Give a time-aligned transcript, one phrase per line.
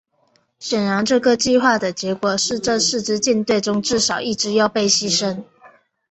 [0.57, 5.43] 显然这个计划的结果是这四支舰队中至少一支要被牺牲。